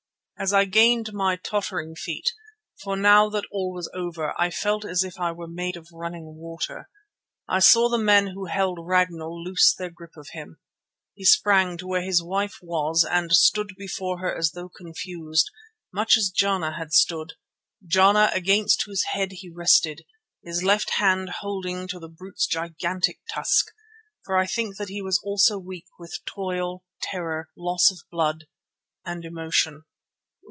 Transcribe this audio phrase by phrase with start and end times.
[0.39, 2.31] As I gained my tottering feet,
[2.81, 6.33] for now that all was over I felt as if I were made of running
[6.35, 6.89] water,
[7.47, 10.57] I saw the men who held Ragnall loose their grip of him.
[11.13, 15.51] He sprang to where his wife was and stood before her as though confused,
[15.93, 17.33] much as Jana had stood,
[17.85, 20.05] Jana against whose head he rested,
[20.43, 23.67] his left hand holding to the brute's gigantic tusk,
[24.25, 28.47] for I think that he also was weak with toil, terror, loss of blood
[29.05, 29.83] and emotion.